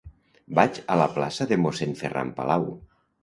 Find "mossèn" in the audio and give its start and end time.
1.65-1.93